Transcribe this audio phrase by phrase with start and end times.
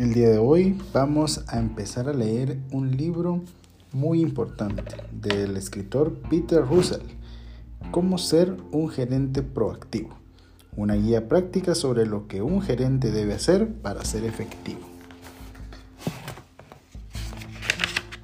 [0.00, 3.42] El día de hoy vamos a empezar a leer un libro
[3.92, 7.02] muy importante del escritor Peter Russell,
[7.90, 10.16] Cómo ser un gerente proactivo,
[10.74, 14.80] una guía práctica sobre lo que un gerente debe hacer para ser efectivo.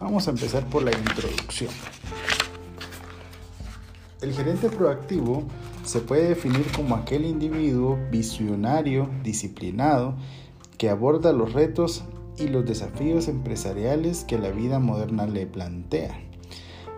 [0.01, 1.71] Vamos a empezar por la introducción.
[4.23, 5.45] El gerente proactivo
[5.85, 10.17] se puede definir como aquel individuo visionario, disciplinado,
[10.79, 12.05] que aborda los retos
[12.39, 16.19] y los desafíos empresariales que la vida moderna le plantea,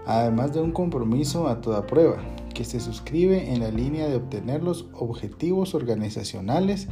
[0.06, 2.18] además de un compromiso a toda prueba,
[2.54, 6.88] que se suscribe en la línea de obtener los objetivos organizacionales,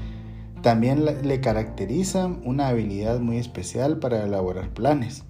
[0.62, 5.24] también le caracteriza una habilidad muy especial para elaborar planes.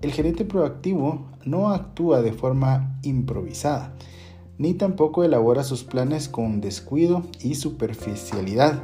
[0.00, 3.94] El gerente proactivo no actúa de forma improvisada,
[4.56, 8.82] ni tampoco elabora sus planes con descuido y superficialidad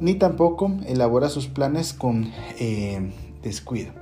[0.00, 3.10] ni tampoco elabora sus planes con eh,
[3.42, 3.92] descuido.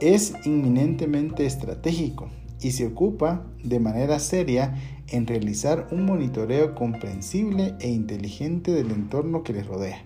[0.00, 2.28] Es inminentemente estratégico
[2.60, 4.74] y se ocupa de manera seria
[5.08, 10.02] en realizar un monitoreo comprensible e inteligente del entorno que le rodea.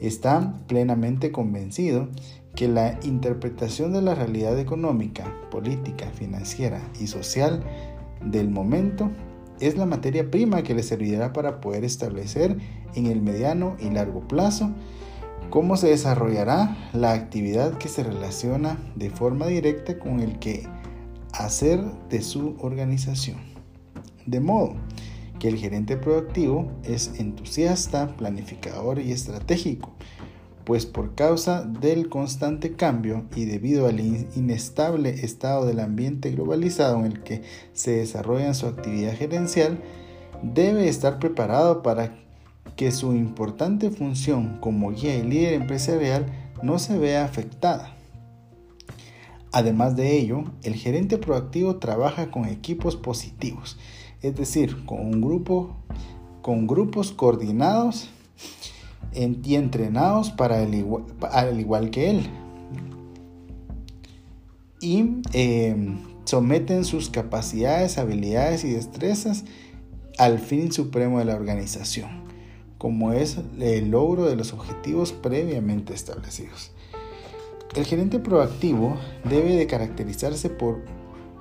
[0.00, 2.08] Está plenamente convencido
[2.54, 7.62] que la interpretación de la realidad económica, política, financiera y social
[8.24, 9.10] del momento
[9.60, 12.58] es la materia prima que le servirá para poder establecer
[12.94, 14.72] en el mediano y largo plazo
[15.50, 20.66] cómo se desarrollará la actividad que se relaciona de forma directa con el que
[21.32, 23.38] hacer de su organización.
[24.26, 24.74] De modo
[25.38, 29.94] que el gerente proactivo es entusiasta, planificador y estratégico,
[30.64, 37.06] pues por causa del constante cambio y debido al inestable estado del ambiente globalizado en
[37.06, 39.78] el que se desarrolla su actividad gerencial,
[40.42, 42.16] debe estar preparado para
[42.76, 46.26] que su importante función como guía y líder empresarial
[46.62, 47.94] no se vea afectada.
[49.52, 53.78] Además de ello, el gerente proactivo trabaja con equipos positivos,
[54.20, 55.76] es decir, con un grupo
[56.42, 58.10] con grupos coordinados
[59.12, 62.30] y entrenados para el igual, al igual que él.
[64.80, 69.44] Y em, someten sus capacidades, habilidades y destrezas
[70.18, 72.08] al fin supremo de la organización,
[72.78, 76.72] como es el logro de los objetivos previamente establecidos.
[77.74, 80.82] El gerente proactivo debe de caracterizarse por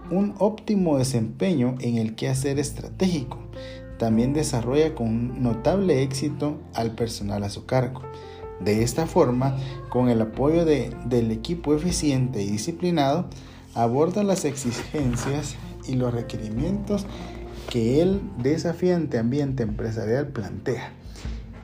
[0.10, 3.40] un óptimo desempeño en el quehacer estratégico,
[4.04, 8.02] también desarrolla con notable éxito al personal a su cargo.
[8.60, 9.56] De esta forma,
[9.88, 13.28] con el apoyo del equipo eficiente y disciplinado,
[13.74, 15.56] aborda las exigencias
[15.88, 17.06] y los requerimientos
[17.70, 20.92] que el desafiante ambiente empresarial plantea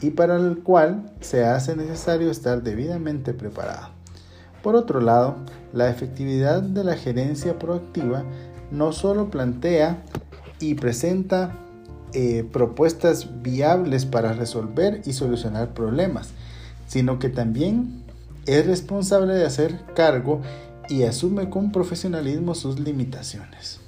[0.01, 3.89] y para el cual se hace necesario estar debidamente preparado.
[4.63, 5.35] Por otro lado,
[5.73, 8.23] la efectividad de la gerencia proactiva
[8.71, 10.05] no solo plantea
[10.61, 11.51] y presenta
[12.13, 16.29] eh, propuestas viables para resolver y solucionar problemas,
[16.87, 18.03] sino que también
[18.45, 20.41] es responsable de hacer cargo
[20.89, 23.79] y asume con profesionalismo sus limitaciones.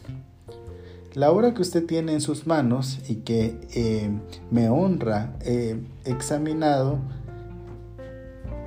[1.14, 4.10] La obra que usted tiene en sus manos y que eh,
[4.52, 7.00] me honra eh, examinado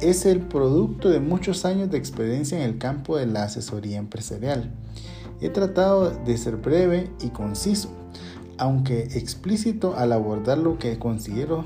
[0.00, 4.70] es el producto de muchos años de experiencia en el campo de la asesoría empresarial.
[5.40, 8.03] He tratado de ser breve y conciso
[8.58, 11.64] aunque explícito al abordar lo que considero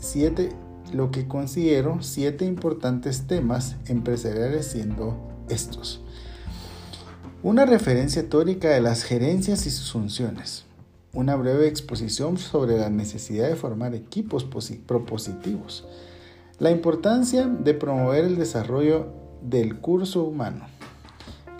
[0.00, 0.50] siete,
[0.92, 5.16] lo que considero siete importantes temas empresariales siendo
[5.48, 6.00] estos.
[7.42, 10.64] Una referencia teórica de las gerencias y sus funciones.
[11.12, 15.86] Una breve exposición sobre la necesidad de formar equipos propositivos.
[16.58, 19.08] La importancia de promover el desarrollo
[19.42, 20.66] del curso humano.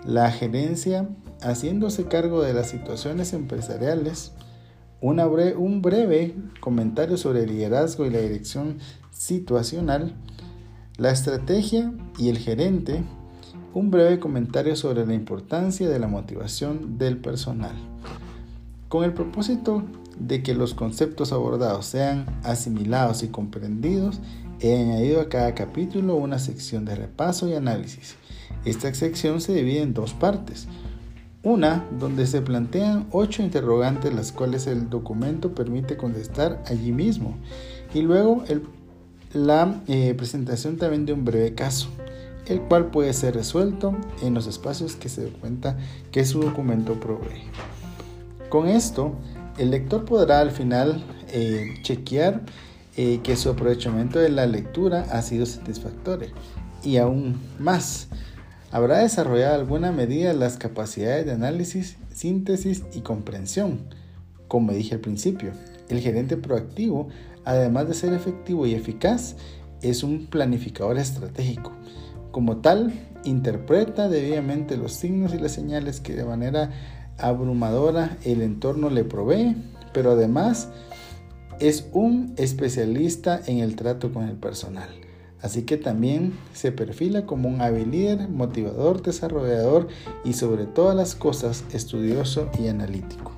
[0.05, 1.07] La gerencia
[1.41, 4.33] haciéndose cargo de las situaciones empresariales,
[5.01, 8.79] un breve comentario sobre el liderazgo y la dirección
[9.11, 10.15] situacional,
[10.97, 13.03] la estrategia y el gerente,
[13.73, 17.75] un breve comentario sobre la importancia de la motivación del personal.
[18.89, 19.83] Con el propósito
[20.19, 24.19] de que los conceptos abordados sean asimilados y comprendidos,
[24.59, 28.15] he añadido a cada capítulo una sección de repaso y análisis.
[28.65, 30.67] Esta sección se divide en dos partes.
[31.47, 37.37] Una donde se plantean ocho interrogantes las cuales el documento permite contestar allí mismo.
[37.93, 38.43] Y luego
[39.31, 41.87] la eh, presentación también de un breve caso,
[42.47, 45.77] el cual puede ser resuelto en los espacios que se cuenta
[46.11, 47.43] que su documento provee.
[48.49, 49.13] Con esto,
[49.57, 52.41] el lector podrá al final eh, chequear
[52.97, 56.27] eh, que su aprovechamiento de la lectura ha sido satisfactorio.
[56.83, 58.09] Y aún más,
[58.71, 63.87] habrá desarrollado alguna medida las capacidades de análisis, síntesis y comprensión.
[64.47, 65.51] Como dije al principio,
[65.89, 67.09] el gerente proactivo,
[67.45, 69.35] además de ser efectivo y eficaz,
[69.81, 71.71] es un planificador estratégico.
[72.31, 72.93] Como tal,
[73.23, 76.71] interpreta debidamente los signos y las señales que de manera
[77.17, 79.55] abrumadora el entorno le provee,
[79.93, 80.69] pero además
[81.59, 85.06] es un especialista en el trato con el personal.
[85.41, 89.87] Así que también se perfila como un hábil líder, motivador, desarrollador
[90.25, 93.33] y sobre todas las cosas estudioso y analítico.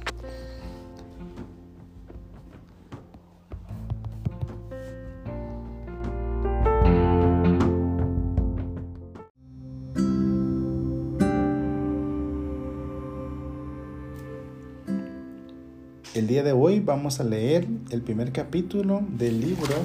[16.16, 19.76] El día de hoy vamos a leer el primer capítulo del libro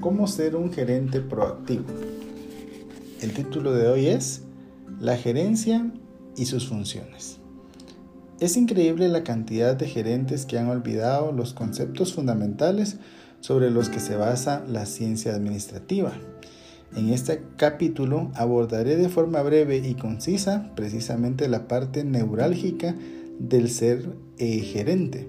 [0.00, 1.84] Cómo ser un gerente proactivo.
[3.20, 4.42] El título de hoy es
[5.00, 5.90] La gerencia
[6.36, 7.38] y sus funciones.
[8.38, 12.98] Es increíble la cantidad de gerentes que han olvidado los conceptos fundamentales
[13.40, 16.12] sobre los que se basa la ciencia administrativa.
[16.94, 22.94] En este capítulo abordaré de forma breve y concisa precisamente la parte neurálgica
[23.40, 25.28] del ser eh, gerente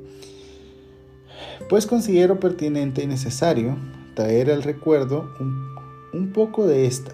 [1.67, 3.77] pues considero pertinente y necesario
[4.19, 7.13] traer al recuerdo un, poco de esta,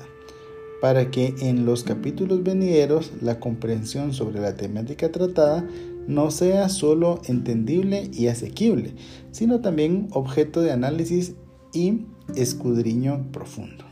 [0.82, 5.70] para que en los capítulos venideros la comprensión sobre la temática tratada
[6.08, 8.96] no sea solo entendible y asequible,
[9.30, 11.36] sino también objeto de análisis
[11.74, 13.86] y escudriño profundo.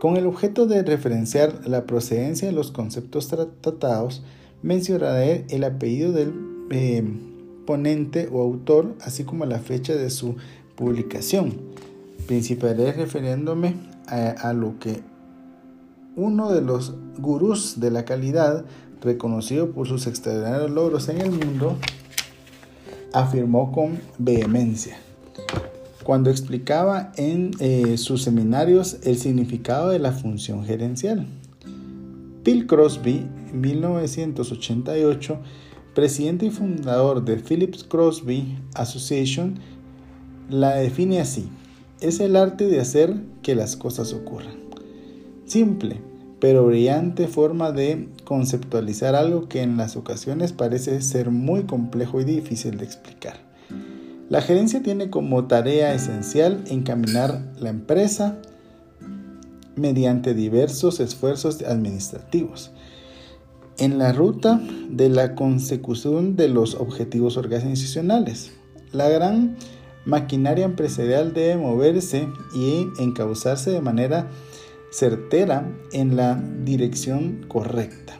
[0.00, 4.24] Con el objeto de referenciar la procedencia de los conceptos tratados,
[4.62, 6.32] mencionaré el apellido del
[6.72, 7.04] eh,
[7.66, 10.34] ponente o autor, así como la fecha de su
[10.76, 11.54] publicación.
[12.26, 13.76] Principaré refiriéndome
[14.06, 15.02] a, lo que
[16.16, 18.64] uno de los gurús de la calidad,
[19.00, 21.76] reconocido por sus extraordinarios logros en el mundo,
[23.12, 24.96] afirmó con vehemencia
[26.04, 31.26] cuando explicaba en eh, sus seminarios el significado de la función gerencial.
[32.44, 35.38] Bill Crosby, en 1988,
[35.94, 39.58] presidente y fundador de Phillips Crosby Association,
[40.48, 41.48] la define así.
[42.00, 44.56] Es el arte de hacer que las cosas ocurran.
[45.46, 46.00] Simple,
[46.40, 52.24] pero brillante forma de conceptualizar algo que en las ocasiones parece ser muy complejo y
[52.24, 53.36] difícil de explicar.
[54.28, 58.38] La gerencia tiene como tarea esencial encaminar la empresa
[59.76, 62.70] mediante diversos esfuerzos administrativos
[63.78, 68.52] en la ruta de la consecución de los objetivos organizacionales.
[68.92, 69.56] La gran
[70.04, 74.28] maquinaria empresarial debe moverse y encauzarse de manera
[74.90, 78.18] certera en la dirección correcta.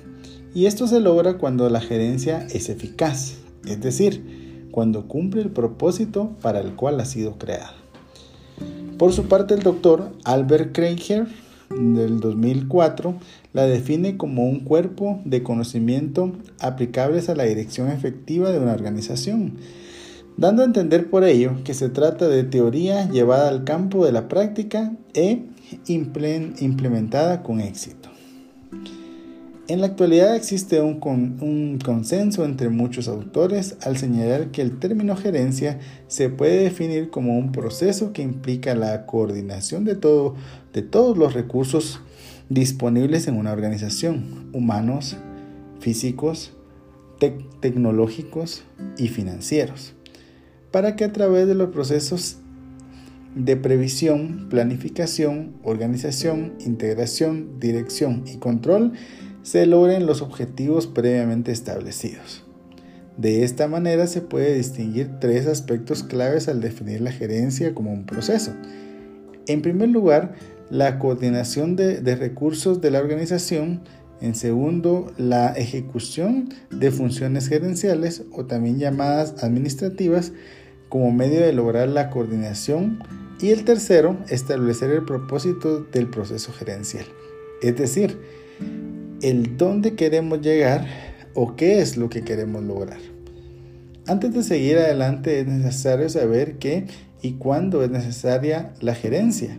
[0.54, 6.36] Y esto se logra cuando la gerencia es eficaz, es decir, cuando cumple el propósito
[6.42, 7.74] para el cual ha sido creada.
[8.98, 11.26] Por su parte, el doctor Albert Kreiger
[11.70, 13.14] del 2004
[13.52, 19.54] la define como un cuerpo de conocimiento aplicables a la dirección efectiva de una organización,
[20.36, 24.28] dando a entender por ello que se trata de teoría llevada al campo de la
[24.28, 25.42] práctica e
[25.86, 28.10] implementada con éxito.
[29.66, 31.00] En la actualidad existe un,
[31.82, 37.50] consenso entre muchos autores al señalar que el término gerencia se puede definir como un
[37.50, 40.34] proceso que implica la coordinación de, todo,
[40.74, 42.00] de todos los recursos
[42.50, 45.16] disponibles en una organización, humanos,
[45.80, 46.52] físicos,
[47.60, 48.64] tecnológicos
[48.98, 49.94] y financieros,
[50.74, 52.38] para que a través de los procesos
[53.36, 58.92] de previsión, planificación, organización, integración, dirección y control
[59.44, 62.42] se logren los objetivos previamente establecidos.
[63.16, 68.04] De esta manera se puede distinguir tres aspectos claves al definir la gerencia como un
[68.04, 68.52] proceso.
[69.46, 70.34] En primer lugar,
[70.70, 73.82] la coordinación de, recursos de la organización.
[74.20, 80.32] En segundo, la ejecución de funciones gerenciales o también llamadas administrativas
[80.88, 83.02] como medio de lograr la coordinación.
[83.40, 87.04] Y el tercero, establecer el propósito del proceso gerencial.
[87.62, 88.18] Es decir,
[89.22, 90.86] el dónde queremos llegar
[91.34, 92.98] o qué es lo que queremos lograr.
[94.06, 96.86] Antes de seguir adelante es necesario saber qué
[97.22, 99.56] y cuándo es necesaria la gerencia,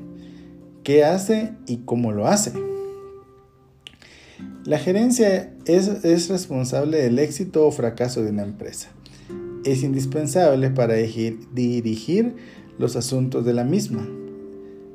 [0.84, 2.54] qué hace y cómo lo hace.
[4.66, 8.90] La gerencia es, es responsable del éxito o fracaso de una empresa.
[9.66, 12.36] Es indispensable para dirigir
[12.78, 14.08] los asuntos de la misma,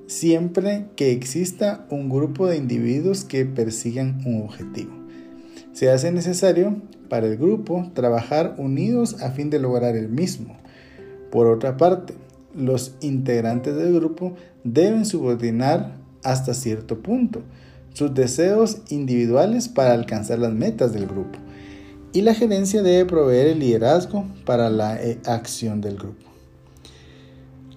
[0.07, 4.93] siempre que exista un grupo de individuos que persigan un objetivo.
[5.73, 6.77] Se hace necesario
[7.09, 10.57] para el grupo trabajar unidos a fin de lograr el mismo.
[11.33, 12.15] Por otra parte,
[12.55, 17.43] los integrantes del grupo deben subordinar hasta cierto punto
[17.93, 21.41] sus deseos individuales para alcanzar las metas del grupo
[22.13, 26.27] y la gerencia debe proveer el liderazgo para la eh, acción del grupo.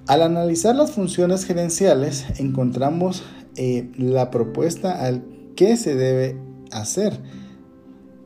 [0.07, 3.23] Al analizar las funciones gerenciales encontramos
[3.55, 5.23] eh, la propuesta al
[5.55, 6.37] qué se debe
[6.71, 7.19] hacer.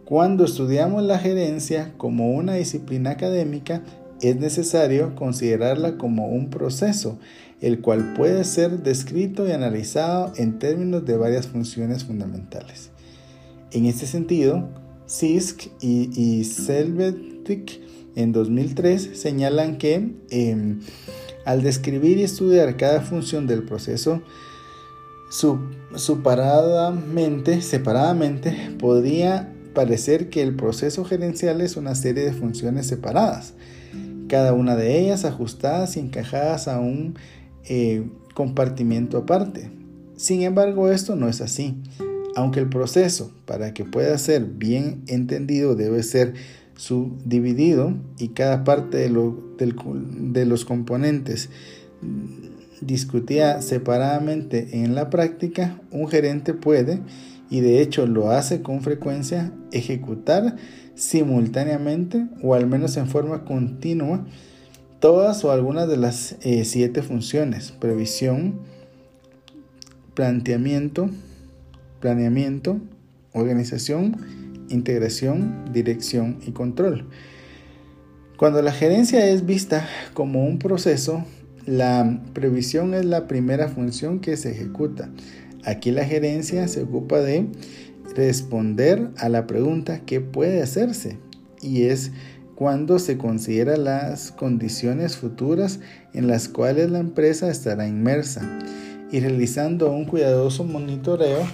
[0.05, 3.83] Cuando estudiamos la gerencia como una disciplina académica,
[4.21, 7.19] es necesario considerarla como un proceso,
[7.61, 12.89] el cual puede ser descrito y analizado en términos de varias funciones fundamentales.
[13.71, 14.69] En este sentido,
[15.07, 16.43] Sisk y, y
[18.15, 20.81] en 2003 señalan que em,
[21.45, 24.21] al describir y estudiar cada función del proceso
[25.95, 33.53] separadamente, separadamente, podría parecer que el proceso gerencial es una serie de funciones separadas
[34.27, 37.15] cada una de ellas ajustadas y encajadas a un
[37.65, 39.71] eh, compartimiento aparte.
[40.15, 41.75] Sin embargo, esto no es así.
[42.37, 46.35] Aunque el proceso, para que pueda ser bien entendido, debe ser
[46.75, 51.49] subdividido y cada parte de, los componentes
[52.79, 56.99] discutida separadamente en la práctica, un gerente puede,
[57.49, 60.57] y de hecho lo hace con frecuencia, ejecutar
[60.93, 64.27] simultáneamente o al menos en forma continua
[64.99, 68.59] todas o algunas de las eh, siete funciones, previsión,
[70.13, 71.09] planteamiento,
[71.99, 72.79] planeamiento,
[73.33, 74.17] organización,
[74.69, 77.07] integración, dirección y control.
[78.37, 81.25] Cuando la gerencia es vista como un proceso,
[81.65, 85.09] la previsión es la primera función que se ejecuta.
[85.65, 87.47] Aquí la gerencia se ocupa de
[88.15, 91.17] responder a la pregunta ¿qué puede hacerse?
[91.61, 92.11] Y es
[92.55, 95.79] cuando se considera las condiciones futuras
[96.13, 98.41] en las cuales la empresa estará inmersa
[99.11, 101.45] y realizando un cuidadoso monitoreo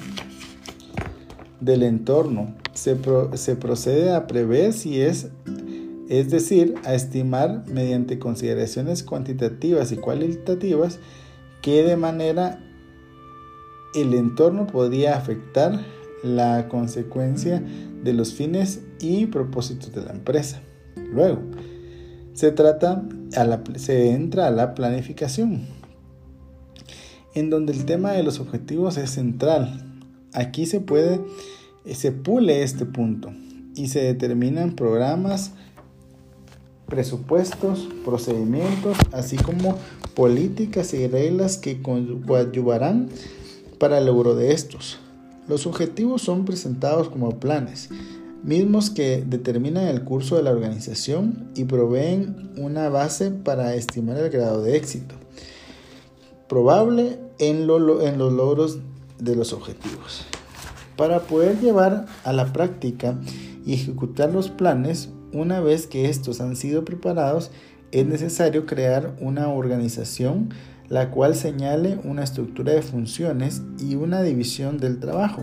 [1.64, 2.56] del entorno.
[2.74, 2.98] Se,
[3.36, 5.30] se procede a prever si es,
[6.10, 11.00] es decir, a estimar mediante consideraciones cuantitativas y cualitativas
[11.62, 12.60] que de manera
[13.96, 15.80] el entorno podría afectar
[16.24, 17.64] la consecuencia
[18.04, 20.62] de los fines y propósitos de la empresa.
[21.12, 21.42] Luego,
[22.34, 23.04] se trata,
[23.76, 25.68] se entra a la planificación,
[27.36, 29.93] en donde el tema de los objetivos es central.
[30.34, 31.22] Aquí se puede,
[31.86, 33.32] se pule este punto
[33.76, 35.52] y se determinan programas,
[36.88, 39.78] presupuestos, procedimientos, así como
[40.16, 43.10] políticas y reglas que coadyuvarán
[43.80, 45.00] para el logro de estos.
[45.48, 47.90] Los objetivos son presentados como planes,
[48.44, 54.30] mismos que determinan el curso de la organización y proveen una base para estimar el
[54.30, 55.16] grado de éxito
[56.54, 58.78] probable en, en los logros
[59.20, 60.26] de los objetivos.
[60.96, 63.16] Para poder llevar a la práctica
[63.66, 67.52] y ejecutar los planes, una vez que estos han sido preparados,
[67.92, 70.50] es necesario crear una organización
[70.90, 75.42] la cual señale una estructura de funciones y una división del trabajo.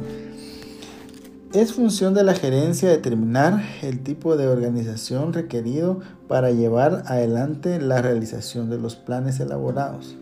[1.53, 5.99] Es función de la gerencia determinar el tipo de organización requerido
[6.29, 10.17] para llevar adelante la realización de los planes elaborados.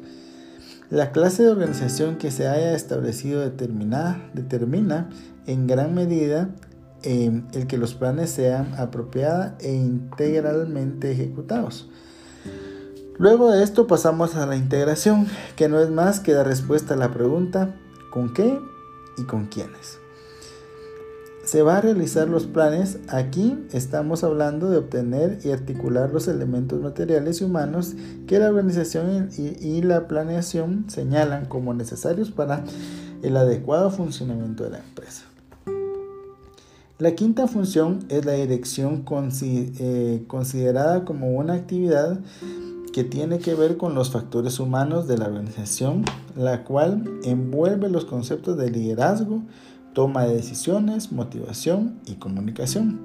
[0.90, 5.10] La clase de organización que se haya establecido determina
[5.46, 6.48] en gran medida
[7.02, 11.90] eh, el que los planes sean apropiados e integralmente ejecutados.
[13.18, 15.26] Luego de esto pasamos a la integración,
[15.56, 17.74] que no es más que dar respuesta a la pregunta
[18.10, 18.58] ¿con qué
[19.18, 19.98] y con quiénes?
[21.48, 22.98] Se va a realizar los planes.
[23.08, 27.94] Aquí estamos hablando de obtener y articular los elementos materiales y humanos
[28.26, 32.64] que la organización y, la planeación señalan como necesarios para
[33.22, 35.22] el adecuado funcionamiento de la empresa.
[36.98, 39.06] La quinta función es la dirección
[39.40, 42.20] eh, considerada como una actividad
[42.92, 46.04] que tiene que ver con los factores humanos de la organización,
[46.36, 49.44] la cual envuelve los conceptos de liderazgo,
[49.98, 53.00] toma de decisiones, motivación y comunicación.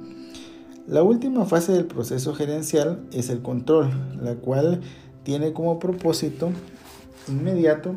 [0.88, 3.90] La última fase del proceso gerencial es el control,
[4.22, 4.82] la cual
[5.24, 6.52] tiene como propósito
[7.28, 7.96] inmediato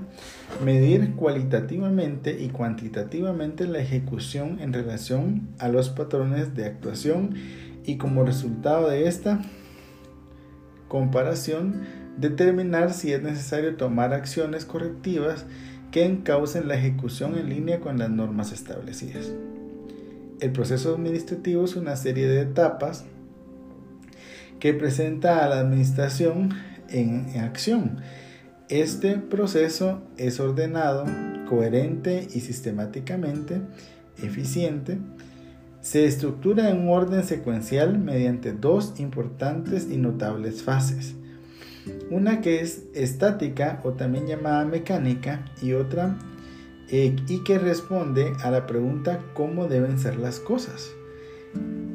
[0.65, 7.35] medir cualitativamente y cuantitativamente la ejecución en relación a los patrones de actuación
[7.85, 9.43] y como resultado de esta
[10.89, 11.83] comparación
[12.17, 15.45] determinar si es necesario tomar acciones correctivas
[15.91, 19.33] que encaucen la ejecución en línea con las normas establecidas.
[20.41, 23.05] El proceso administrativo es una serie de etapas
[24.61, 26.51] que presenta a la administración
[26.89, 27.99] en, en acción.
[28.69, 31.05] Este proceso es ordenado,
[31.49, 33.61] coherente y sistemáticamente
[34.23, 34.99] eficiente.
[35.81, 41.16] Se estructura en un orden secuencial mediante dos importantes y notables fases
[42.11, 46.17] una que es estática o también llamada mecánica y otra
[46.89, 50.91] eh, y que responde a la pregunta cómo deben ser las cosas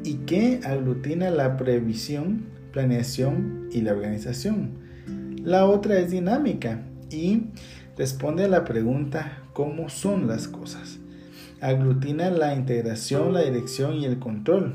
[0.04, 4.70] y que aglutina la previsión, planeación y la organización.
[5.44, 7.44] La otra es dinámica y
[7.96, 10.98] responde a la pregunta cómo son las cosas.
[11.60, 14.74] Aglutina la integración, la dirección y el control.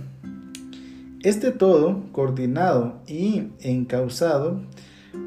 [1.24, 4.62] Este todo, coordinado y encauzado,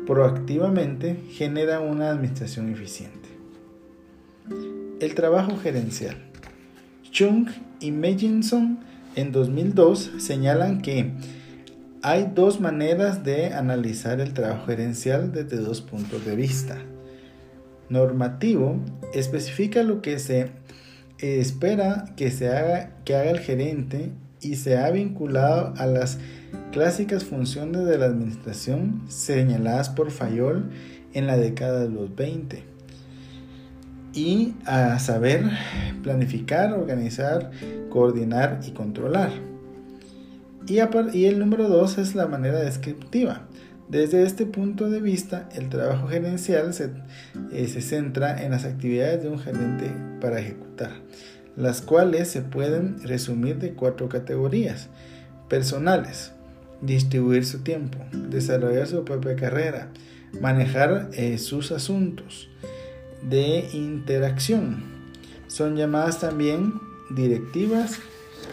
[0.07, 3.29] proactivamente genera una administración eficiente.
[5.01, 6.17] El trabajo gerencial.
[7.11, 7.49] Chung
[7.81, 8.81] y Mejinson
[9.17, 11.13] en 2002 señalan que
[12.03, 16.79] hay dos maneras de analizar el trabajo gerencial desde dos puntos de vista.
[17.89, 18.79] Normativo
[19.13, 20.51] especifica lo que se
[21.19, 26.19] espera que se haga que haga el gerente y se ha vinculado a las
[26.73, 30.71] clásicas funciones de la administración señaladas por Fayol
[31.13, 32.65] en la década de los 20
[34.13, 35.45] y a saber
[36.03, 37.51] planificar, organizar,
[37.91, 39.31] coordinar y controlar.
[40.67, 40.79] Y,
[41.25, 43.49] el número 2 es la manera descriptiva.
[43.89, 46.91] Desde este punto de vista, el trabajo gerencial se,
[47.51, 49.91] eh, se centra en las actividades de un gerente
[50.21, 50.93] para ejecutar
[51.57, 54.89] las cuales se pueden resumir de cuatro categorías.
[55.49, 56.33] Personales,
[56.83, 59.91] distribuir su tiempo, desarrollar su propia carrera,
[60.41, 62.49] manejar eh, sus asuntos.
[63.29, 64.83] De interacción,
[65.47, 66.73] son llamadas también
[67.11, 67.99] directivas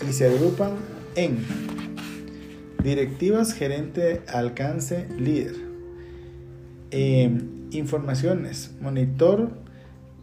[0.07, 0.73] y se agrupan
[1.15, 1.37] en
[2.83, 5.55] directivas, gerente, alcance, líder.
[6.91, 9.51] Em, informaciones, monitor,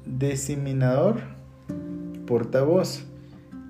[0.07, 1.21] diseminador,
[2.27, 3.05] portavoz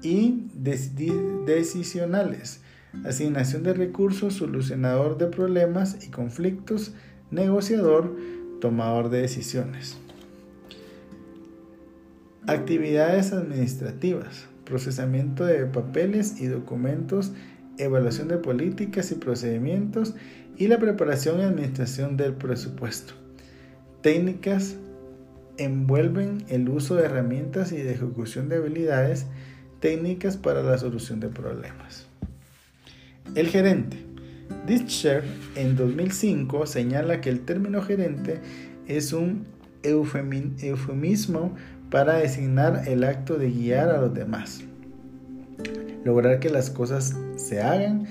[0.02, 2.60] y decisionales,
[3.04, 6.94] asignación de recursos, solucionador de problemas y conflictos,
[7.30, 8.16] negociador,
[8.60, 9.98] tomador de decisiones.
[12.46, 17.32] Actividades administrativas, procesamiento de papeles y documentos,
[17.78, 20.14] evaluación de políticas y procedimientos
[20.56, 23.14] y la preparación y administración del presupuesto.
[24.02, 24.76] Técnicas
[25.56, 29.26] envuelven el uso de herramientas y de ejecución de habilidades
[29.80, 32.06] técnicas para la solución de problemas.
[33.34, 33.96] El gerente.
[34.66, 35.24] Ditcher
[35.56, 38.40] en 2005 señala que el término gerente
[38.86, 39.46] es un
[39.82, 41.54] eufemismo
[41.90, 44.62] para designar el acto de guiar a los demás,
[46.04, 48.06] lograr que las cosas se hagan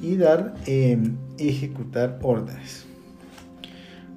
[0.00, 0.98] y dar eh,
[1.38, 2.86] ejecutar órdenes.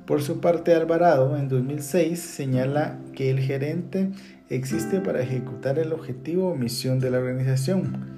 [0.06, 4.12] Por su parte, Alvarado en 2006 señala que el gerente
[4.50, 8.15] existe para ejecutar el objetivo o misión de la organización.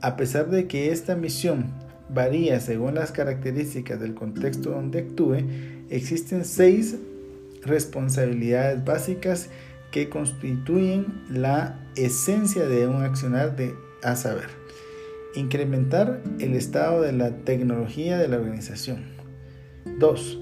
[0.00, 1.66] A pesar de que esta misión
[2.08, 5.38] varía según las características del contexto donde actúe,
[5.90, 6.96] existen seis
[7.62, 9.50] responsabilidades básicas
[9.90, 14.48] que constituyen la esencia de un accionar de a saber.
[15.34, 19.04] Incrementar el estado de la tecnología de la organización.
[19.98, 20.40] 2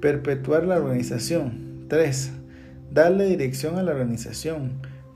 [0.00, 1.86] Perpetuar la organización.
[1.88, 2.32] 3.
[2.92, 4.72] Darle dirección a la organización.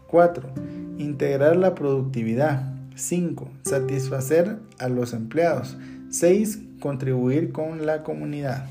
[0.06, 0.48] 4.
[0.96, 2.77] Integrar la productividad.
[2.98, 3.48] 5.
[3.62, 5.76] Satisfacer a los empleados.
[6.10, 6.58] 6.
[6.80, 8.66] Contribuir con la comunidad.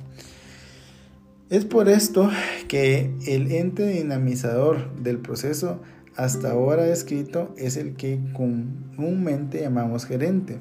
[1.49, 2.29] Es por esto
[2.67, 5.79] que el ente dinamizador del proceso
[6.17, 10.57] hasta ahora descrito es el que comúnmente llamamos gerente.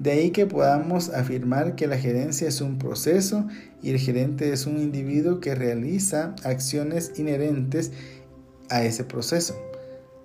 [0.00, 3.46] De ahí que podamos afirmar que la gerencia es un proceso
[3.82, 7.92] y el gerente es un individuo que realiza acciones inherentes
[8.70, 9.69] a ese proceso.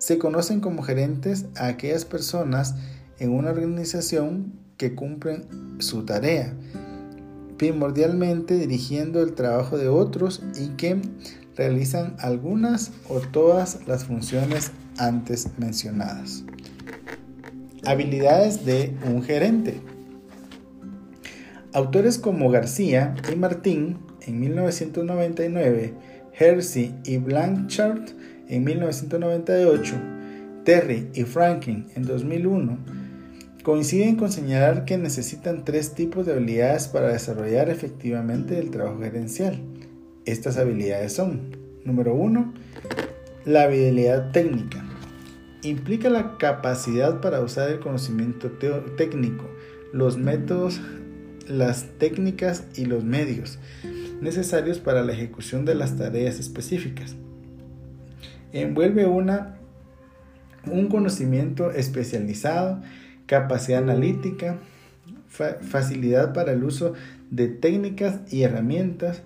[0.05, 2.75] Se conocen como gerentes a aquellas personas
[3.17, 5.47] en una organización que cumplen
[5.79, 6.53] su tarea,
[7.57, 11.01] primordialmente dirigiendo el trabajo de otros y que
[11.55, 16.43] realizan algunas o todas las funciones antes mencionadas.
[17.83, 19.81] Habilidades de un gerente.
[21.73, 25.95] Autores como García y Martín en 1999,
[26.37, 28.03] Hersey y Blanchard
[28.47, 29.95] en 1998,
[30.63, 32.77] Terry y Franklin en 2001,
[33.63, 39.59] coinciden con señalar que necesitan tres tipos de habilidades para desarrollar efectivamente el trabajo gerencial.
[40.25, 42.53] Estas habilidades son, número uno,
[43.45, 44.83] la habilidad técnica.
[45.63, 48.51] Implica la capacidad para usar el conocimiento
[48.97, 49.45] técnico,
[49.93, 50.79] los métodos,
[51.47, 53.59] las técnicas y los medios
[54.21, 57.15] necesarios para la ejecución de las tareas específicas.
[58.55, 59.57] Envuelve una,
[60.65, 62.81] un conocimiento especializado
[63.25, 64.57] capacidad analítica,
[65.27, 66.93] facilidad para el uso
[67.31, 69.23] de técnicas y herramientas,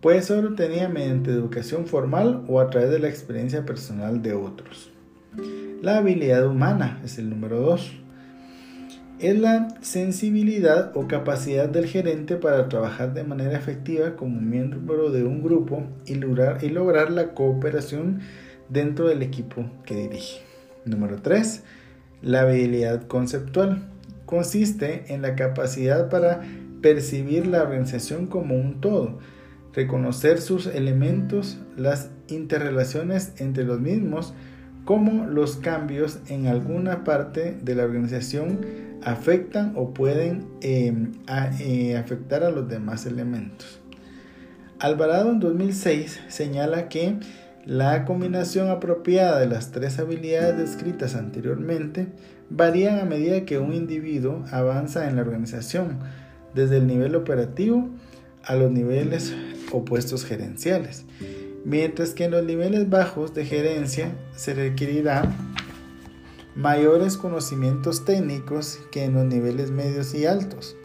[0.00, 4.92] puede ser obtenida mediante educación formal o a través de la experiencia personal de otros.
[5.82, 7.92] La habilidad humana es el número 2.
[9.18, 15.24] Es la sensibilidad o capacidad del gerente para trabajar de manera efectiva como miembro de
[15.24, 18.20] un grupo y lograr, y lograr la cooperación
[18.68, 20.40] dentro del equipo que dirige.
[20.84, 21.62] Número 3
[22.22, 23.82] la habilidad conceptual
[24.26, 26.42] consiste en la capacidad para
[26.82, 29.18] percibir la organización como un todo,
[29.72, 34.34] reconocer sus elementos, las interrelaciones entre los mismos,
[34.84, 38.60] como los cambios en alguna parte de la organización
[39.02, 41.12] afectan o pueden em,
[41.60, 43.80] eh, afectar a los demás elementos.
[44.80, 47.18] Alvarado en 2006 señala que
[47.64, 52.06] la combinación apropiada de las tres habilidades descritas anteriormente
[52.50, 55.98] varían a medida que un individuo avanza en la organización,
[56.54, 57.88] desde el nivel operativo
[58.44, 59.34] a los niveles
[59.72, 61.04] opuestos gerenciales,
[61.64, 65.30] mientras que en los niveles bajos de gerencia se requerirá
[66.54, 70.76] mayores conocimientos técnicos que en los niveles medios y altos.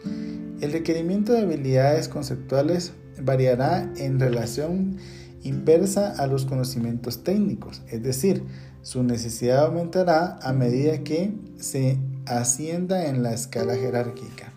[0.60, 4.98] El requerimiento de habilidades conceptuales variará en relación
[5.44, 8.42] inversa a los conocimientos técnicos, es decir,
[8.82, 14.52] su necesidad aumentará a medida que se ascienda en la escala jerárquica.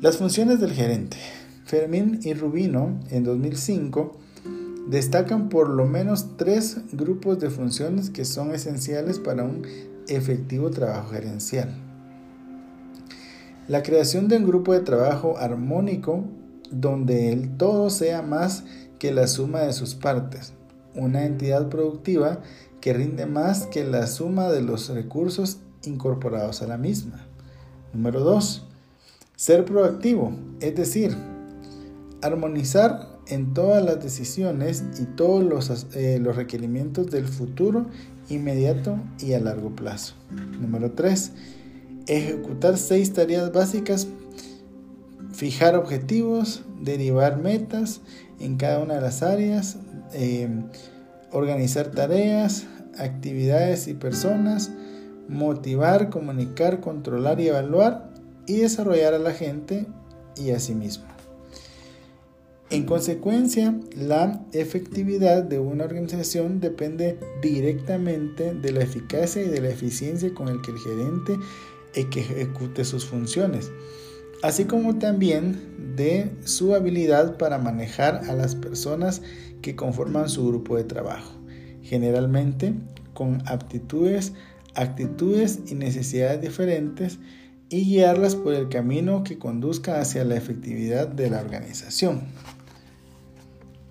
[0.00, 1.16] Las funciones del gerente.
[1.64, 4.16] Fermín y Rubino en 2005
[4.88, 9.62] destacan por lo menos tres grupos de funciones que son esenciales para un
[10.06, 11.74] efectivo trabajo gerencial.
[13.68, 16.24] La creación de un grupo de trabajo armónico
[16.70, 18.64] donde el todo sea más
[18.98, 20.52] que la suma de sus partes,
[20.94, 22.40] una entidad productiva
[22.80, 27.26] que rinde más que la suma de los recursos incorporados a la misma.
[27.92, 28.64] Número 2.
[29.36, 31.16] Ser proactivo, es decir,
[32.22, 37.86] armonizar en todas las decisiones y todos los, eh, los requerimientos del futuro
[38.28, 40.14] inmediato y a largo plazo.
[40.60, 41.32] Número 3.
[42.06, 44.06] Ejecutar seis tareas básicas,
[45.32, 48.00] fijar objetivos, derivar metas
[48.40, 49.76] en cada una de las áreas,
[50.12, 50.48] eh,
[51.32, 52.66] organizar tareas,
[52.98, 54.70] actividades y personas,
[55.28, 58.10] motivar, comunicar, controlar y evaluar
[58.46, 59.86] y desarrollar a la gente
[60.36, 61.04] y a sí mismo.
[62.68, 69.68] En consecuencia, la efectividad de una organización depende directamente de la eficacia y de la
[69.68, 71.38] eficiencia con el que el gerente
[71.94, 73.70] ejecute sus funciones
[74.46, 79.22] así como también de su habilidad para manejar a las personas
[79.60, 81.32] que conforman su grupo de trabajo,
[81.82, 82.72] generalmente
[83.12, 84.34] con aptitudes,
[84.74, 87.18] actitudes y necesidades diferentes
[87.70, 92.22] y guiarlas por el camino que conduzca hacia la efectividad de la organización.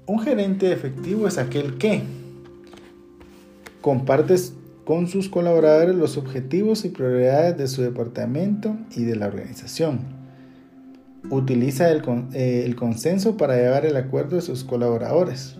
[0.06, 2.04] Un gerente efectivo es aquel que
[3.82, 4.36] comparte
[4.86, 10.15] con sus colaboradores los objetivos y prioridades de su departamento y de la organización
[11.30, 15.58] Utiliza eh, el, consenso para llevar el acuerdo de sus colaboradores.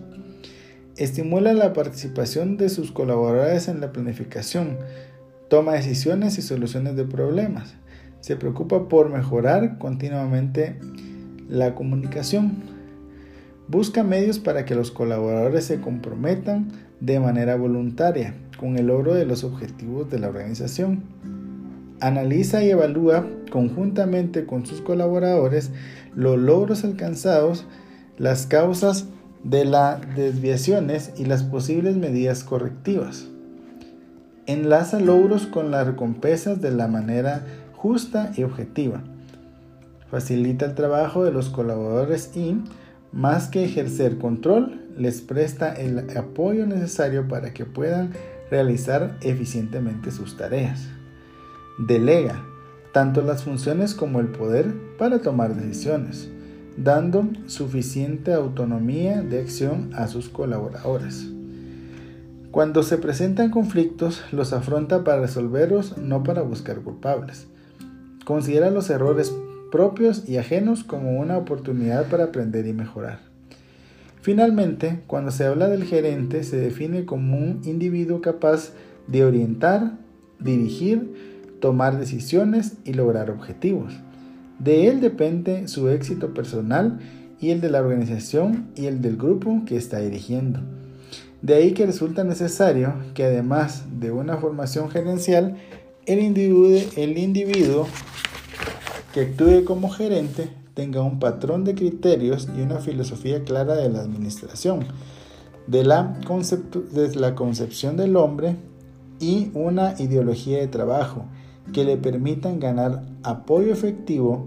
[0.96, 4.78] Estimula la participación de sus colaboradores en la planificación.
[5.48, 7.74] Toma decisiones y soluciones de problemas.
[8.20, 10.78] Se preocupa por mejorar continuamente
[11.48, 12.62] la comunicación.
[13.68, 16.68] Busca medios para que los colaboradores se comprometan
[17.00, 21.02] de manera voluntaria con el logro de los objetivos de la organización
[22.00, 25.70] analiza y evalúa conjuntamente con sus colaboradores
[26.14, 27.66] los logros alcanzados,
[28.18, 29.06] las causas
[29.44, 33.28] de las desviaciones y las posibles medidas correctivas.
[34.46, 39.02] Enlaza logros con las recompensas de la manera justa y objetiva.
[40.10, 42.56] Facilita el trabajo de los colaboradores y,
[43.12, 48.12] más que ejercer control, les presta el apoyo necesario para que puedan
[48.50, 50.95] realizar eficientemente sus tareas.
[51.78, 52.42] Delega
[52.92, 56.30] tanto las funciones como el poder para tomar decisiones,
[56.78, 61.26] dando suficiente autonomía de acción a sus colaboradores.
[62.50, 67.48] Cuando se presentan conflictos, los afronta para resolverlos, no para buscar culpables.
[68.24, 69.32] considera los errores
[69.70, 73.20] propios y ajenos como una oportunidad para aprender y mejorar.
[74.22, 78.72] Finalmente, cuando se habla del gerente, se define como un individuo capaz
[79.06, 79.98] de orientar,
[80.40, 81.35] dirigir,
[81.66, 83.92] tomar decisiones y lograr objetivos.
[84.60, 87.00] De él depende su éxito personal
[87.40, 90.60] y el de la organización y el del grupo que está dirigiendo.
[91.42, 95.56] De ahí que resulta necesario que además de una formación gerencial,
[96.06, 97.88] el individuo,
[99.12, 104.02] que actúe como gerente tenga un patrón de criterios y una filosofía clara de la
[104.02, 104.86] administración,
[105.66, 106.16] de la,
[106.92, 108.54] de la concepción del hombre
[109.18, 111.24] y una ideología de trabajo
[111.72, 114.46] que le permitan ganar apoyo efectivo